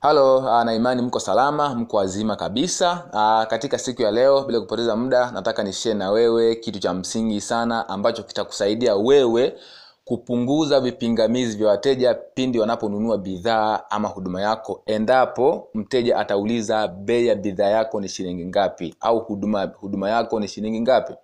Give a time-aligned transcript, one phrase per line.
[0.00, 3.04] halo uh, na imani mko salama mko wazima kabisa.
[3.12, 7.40] Uh, katika siku ya leo bila kupoteza muda nataka nishie na wewe kitu cha msingi
[7.40, 9.54] sana ambacho kitakusaidia wewe
[10.04, 14.82] kupunguza vipingamizi vya wateja pindi wanaponunua bidhaa ama huduma yako.
[14.86, 18.94] Endapo mteja atauliza bei ya bidhaa yako ni shilingi ngapi?
[19.00, 21.14] Au huduma, huduma yako ni shilingi ngapi?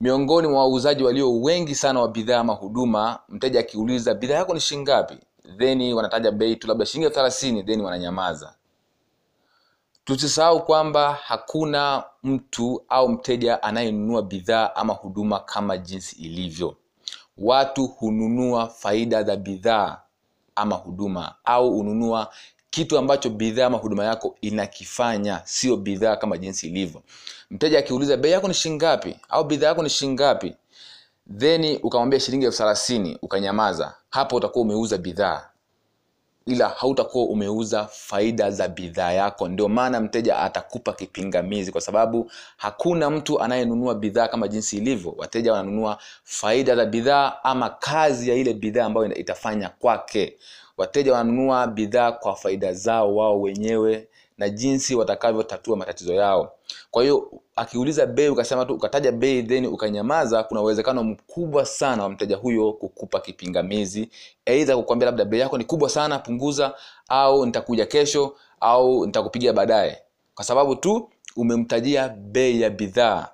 [0.00, 4.60] Miongoni mwa wauzaji walio wengi sana wa bidhaa ama huduma mteja akiuliza bidhaa yako ni
[4.60, 5.14] shilingi ngapi
[5.58, 8.54] then wanataja bei tu labda shilingi thelathini then wananyamaza.
[10.04, 16.76] Tusisahau kwamba hakuna mtu au mteja anayenunua bidhaa ama huduma kama jinsi ilivyo.
[17.38, 20.00] Watu hununua faida za bidhaa
[20.54, 22.32] ama huduma au hununua
[22.70, 27.02] kitu ambacho bidhaa ama huduma yako inakifanya sio bidhaa kama jinsi ilivyo.
[27.50, 30.54] Mteja akiuliza bei yako ni shingapi au bidhaa yako ni shingapi
[31.38, 33.94] then ukamwambia shilingi elfu thelathini ukanyamaza.
[34.10, 35.46] Hapo utakuwa umeuza bidhaa.
[36.46, 39.48] Ila hautakuwa umeuza faida za bidhaa yako.
[39.48, 45.14] Ndio maana mteja atakupa kipingamizi kwa sababu hakuna mtu anayenunua bidhaa kama jinsi ilivyo.
[45.18, 50.36] Wateja wananunua faida za bidhaa ama kazi ya ile bidhaa ambayo itafanya kwake.
[50.76, 54.08] Wateja wananunua bidhaa kwa faida zao wao wenyewe
[54.40, 56.52] na jinsi watakavyotatua matatizo yao.
[56.90, 62.08] Kwa hiyo akiuliza bei ukasema tu ukataja bei then ukanyamaza kuna uwezekano mkubwa sana wa
[62.08, 64.10] mteja huyo kukupa kipingamizi.
[64.46, 66.74] Aidha kukwambia labda bei yako ni kubwa sana punguza
[67.08, 70.02] au nitakuja kesho au nitakupigia baadaye.
[70.34, 73.28] Kwa sababu tu umemtajia bei ya bidhaa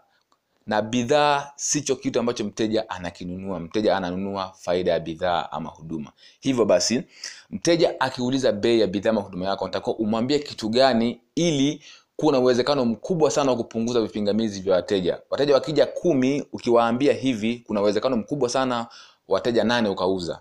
[0.66, 3.60] na bidhaa sicho kitu ambacho mteja anakinunua.
[3.60, 6.12] Mteja ananunua faida ya bidhaa ama huduma.
[6.40, 7.02] Hivyo basi
[7.50, 11.82] mteja akiuliza bei ya bidhaa ama huduma yako natakiwa umwambie kitu gani ili
[12.16, 15.20] kuna uwezekano mkubwa sana wa kupunguza vipingamizi vya wateja.
[15.30, 18.86] Wateja wakija kumi ukiwaambia hivi kuna uwezekano mkubwa sana
[19.28, 20.40] wateja nane ukauza.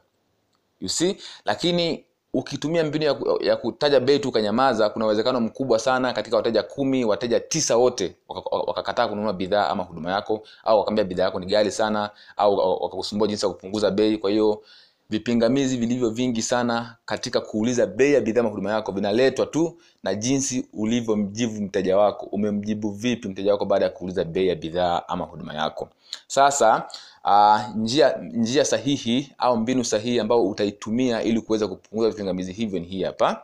[0.81, 1.17] You see?
[1.45, 2.04] Lakini
[2.35, 7.05] ukitumia mbinu ya, ya kutaja bei tu ukanyamaza kuna uwezekano mkubwa sana katika wateja kumi
[7.05, 11.45] wateja tisa wote wakakataa waka kununua bidhaa ama huduma yako au wakaambia bidhaa yako ni
[11.45, 14.17] gali sana au wakakusumbua jinsi ya kupunguza bei.
[14.17, 14.61] Kwa hiyo
[15.09, 20.65] vipingamizi vilivyo vingi sana katika kuuliza bei ya bidhaa huduma yako vinaletwa tu na jinsi
[20.73, 22.25] ulivyomjibu mteja wako.
[22.25, 25.89] Umemjibu vipi mteja wako baada ya kuuliza bei ya bidhaa ama huduma yako?
[26.27, 26.87] Sasa
[27.25, 32.87] uh, njia njia sahihi au mbinu sahihi ambayo utaitumia ili kuweza kupunguza vipingamizi hivyo ni
[32.87, 33.43] hii hapa.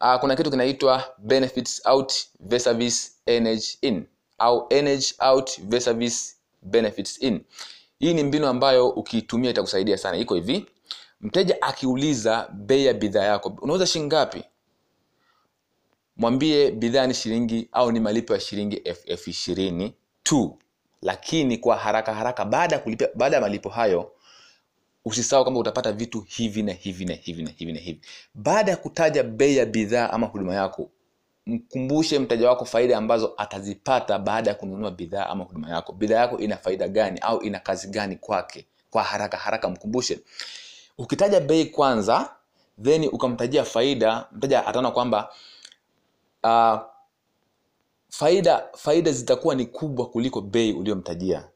[0.00, 4.04] Uh, kuna kitu kinaitwa benefits out versus energy in
[4.38, 7.40] au energy out versus benefits in.
[7.98, 10.16] Hii ni mbinu ambayo ukiitumia itakusaidia sana.
[10.16, 10.66] Iko hivi.
[11.20, 14.44] Mteja akiuliza bei ya bidhaa yako unauza shilingi ngapi?
[16.16, 20.58] Mwambie bidhaa ni shilingi au ni malipo ya shilingi elfu ishirini tu
[21.02, 24.12] lakini kwa haraka haraka baada ya kulipia baada ya malipo hayo
[25.04, 28.00] usisahau kwamba utapata vitu hivi na hivi na hivi na hivi na hivi.
[28.34, 30.90] Baada ya kutaja bei ya bidhaa ama huduma yako
[31.46, 35.92] mkumbushe mteja wako faida ambazo atazipata baada ya kununua bidhaa ama huduma yako.
[35.92, 38.66] Bidhaa yako ina faida gani au ina kazi gani kwake?
[38.90, 40.20] Kwa haraka haraka mkumbushe.
[40.98, 42.30] Ukitaja bei kwanza
[42.82, 45.30] then ukamtajia faida mteja ataona kwamba
[46.44, 46.78] uh,
[48.18, 51.48] faida faida zitakuwa ni kubwa kuliko bei uliyomtajia.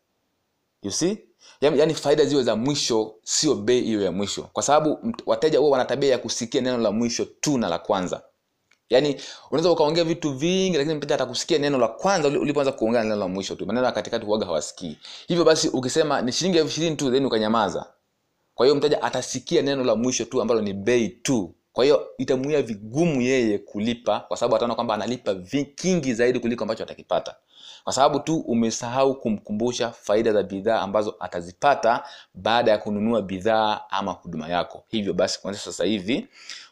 [0.83, 1.17] You
[1.61, 4.43] yaani, yaani faida ziwe za mwisho sio bei hiyo ya mwisho.
[4.53, 8.23] Kwa sababu wateja huwa wana tabia ya kusikia neno la mwisho tu na la kwanza.
[8.91, 13.29] Yaani unaweza ukaongea vitu vingi lakini mteja atakusikia neno la kwanza ulipoanza kuongea neno la
[13.29, 13.67] mwisho tu.
[13.67, 14.99] Maneno ya katikati huaga hawasikii.
[15.29, 17.87] Hivyo basi ukisema ni shilingi elfu ishirini tu then ukanyamaza.
[18.55, 22.63] Kwa hiyo mteja atasikia neno la mwisho tu ambalo ni bei tu kwa hiyo itamuia
[22.63, 25.35] vigumu yeye kulipa kwa sababu ataona kwamba analipa
[25.75, 27.35] kingi zaidi kuliko ambacho atakipata.
[27.85, 34.13] Kwa sababu tu umesahau kumkumbusha faida za bidhaa ambazo atazipata baada ya kununua bidhaa ama
[34.13, 34.85] huduma yako.
[34.89, 36.27] Hivyo basi kuanzia sasa hivi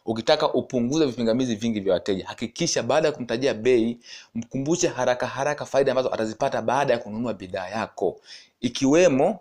[0.05, 3.99] ukitaka upunguze vipingamizi vingi vya wateja hakikisha baada ya kumtajia bei
[4.35, 8.19] mkumbushe haraka haraka faida ambazo atazipata baada ya kununua bidhaa yako.
[8.61, 9.39] Ikiwemo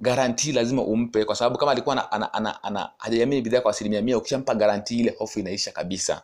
[0.00, 2.32] garantii lazima umpe kwa sababu kama alikuwa ana,
[2.62, 6.22] ana, hajaiamini bidhaa kwa asilimia mia ukishampa garantii ile hofu inaisha kabisa.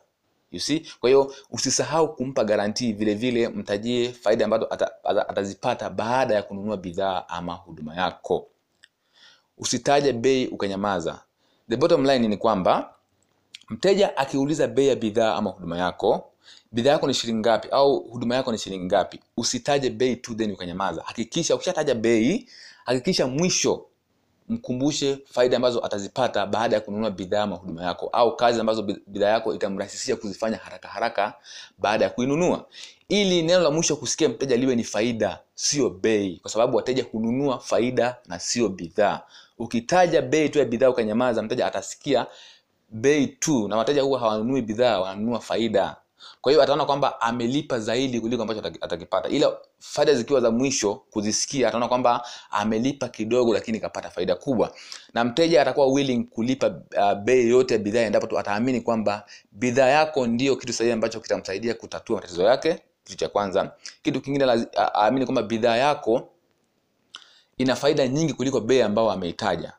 [0.51, 0.85] You see?
[0.99, 4.67] Kwa hiyo usisahau kumpa garantii vile vile mtajie faida ambazo
[5.03, 8.47] atazipata baada ya kununua bidhaa ama huduma yako.
[9.57, 11.19] Usitaje bei ukanyamaza.
[11.69, 12.93] The bottom line ni kwamba
[13.69, 16.31] mteja akiuliza bei ya bidhaa ama huduma yako
[16.71, 20.51] bidhaa yako ni shilingi ngapi au huduma yako ni shilingi ngapi usitaje bei tu then
[20.51, 21.01] ukanyamaza.
[21.05, 22.47] Hakikisha ukishataja bei
[22.85, 23.85] hakikisha mwisho
[24.49, 29.29] mkumbushe faida ambazo atazipata baada ya kununua bidhaa ama huduma yako au kazi ambazo bidhaa
[29.29, 31.33] yako itamrahisishia kuzifanya haraka haraka
[31.77, 32.65] baada ya kuinunua.
[33.09, 37.59] Ili neno la mwisho kusikia mteja liwe ni faida sio bei kwa sababu wateja hununua
[37.59, 39.21] faida na sio bidhaa.
[39.59, 42.25] Ukitaja bei tu ya bidhaa ukanyamaza mteja atasikia
[42.89, 45.95] bei tu na wateja huwa hawanunui bidhaa wananunua faida
[46.41, 49.29] kwa hiyo ataona kwamba amelipa zaidi kuliko ambacho atakipata.
[49.29, 54.71] Ila faida zikiwa za mwisho kuzisikia ataona kwamba amelipa kidogo lakini kapata faida kubwa.
[55.13, 56.67] Na mteja atakuwa willing kulipa
[56.97, 61.19] uh, bei yote ya bidhaa endapo tu ataamini kwamba bidhaa yako ndio kitu sahihi ambacho
[61.19, 63.71] kitamsaidia kutatua matatizo yake kitu cha kwanza.
[64.03, 64.45] Kitu kingine
[64.77, 66.29] aamini kwamba bidhaa yako
[67.57, 69.73] ina faida nyingi kuliko bei ambayo ameitaja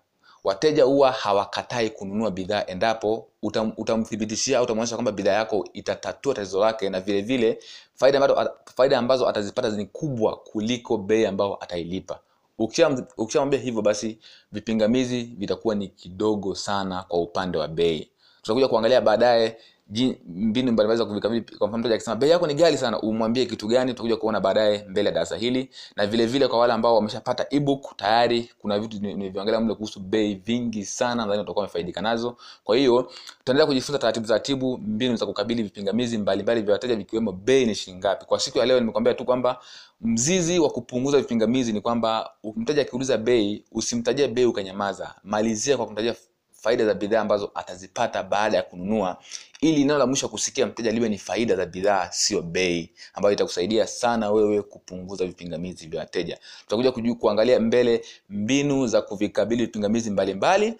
[0.46, 6.60] wateja huwa hawakatai kununua bidhaa endapo utam, utamthibitishia au utamwonyesha kwamba bidhaa yako itatatua tatizo
[6.60, 7.58] lake na vile vile
[7.94, 12.19] faida ambazo, faida ambazo atazipata ni kubwa kuliko bei ambayo atailipa.
[12.58, 14.19] Ukisham- ukishamwambia hivyo basi
[14.52, 18.10] vipingamizi vitakuwa ni kidogo sana kwa upande wa bei.
[18.42, 19.56] Tutakuja kuangalia baadaye
[20.26, 23.68] mbinu mbalimbali za kuvikabili kwa mfano mteja akisema bei yako ni ghali sana umwambie kitu
[23.68, 23.90] gani?
[23.92, 25.70] Tutakuja kuona baadaye mbele ya darasa hili.
[25.96, 30.34] Na vile vile kwa wale ambao wameshapata ebook tayari kuna vitu nilivyoangalia mle kuhusu bei
[30.34, 32.36] vingi sana nadhani utakuwa umefaidika nazo.
[32.64, 37.66] Kwa hiyo tutaendelea kujifunza taratibu taratibu mbinu za kukabili vipingamizi mbalimbali vya wateja vikiwemo bei
[37.66, 38.24] ni shilingi ngapi.
[38.26, 39.58] Kwa siku ya leo nimekwambia tu kwamba
[40.00, 45.14] mzizi wa kupunguza vipingamizi ni kwamba mteja akiuliza bei usimtajie bei ukanyamaza.
[45.24, 46.14] Malizia kwa kumtajia
[46.66, 49.16] faida za bidhaa ambazo atazipata baada ya kununua.
[49.60, 53.86] Ili neno la mwisho kusikia mteja liwe ni faida za bidhaa sio bei ambayo itakusaidia
[53.86, 56.38] sana wewe kupunguza vipingamizi vya wateja.
[56.60, 60.74] Tutakuja kujua kuangalia mbele mbinu za kuvikabili vipingamizi mbalimbali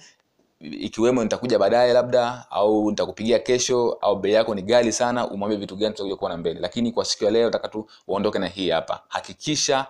[0.61, 5.77] ikiwemo nitakuja baadaye labda au nitakupigia kesho au bei yako ni ghali sana umwambie vitu
[5.77, 6.61] gani tutakuja kuona mbele.
[6.61, 9.03] Lakini kwa siku ya leo nataka tu uondoke na hii hapa.
[9.09, 9.87] Hakikisha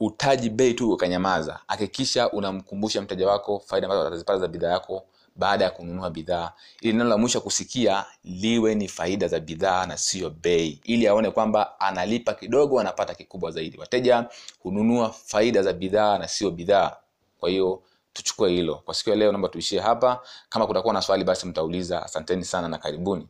[0.00, 1.60] hutaji bei tu ukanyamaza.
[1.66, 5.02] Hakikisha unamkumbusha mteja wako faida ambazo atazipata za bidhaa yako
[5.36, 6.52] baada ya kununua bidhaa.
[6.80, 10.80] Ili neno la mwisho kusikia liwe ni faida za bidhaa na siyo bei.
[10.84, 13.78] Ili aone kwamba analipa kidogo anapata kikubwa zaidi.
[13.78, 14.26] Wateja
[14.62, 16.96] hununua faida za bidhaa na sio bidhaa.
[17.40, 17.82] Kwa hiyo
[18.12, 18.74] tuchukue hilo.
[18.74, 20.20] Kwa siku ya leo naomba tuishie hapa.
[20.48, 22.02] Kama kutakuwa na swali basi mtauliza.
[22.02, 23.26] Asanteni sana na karibuni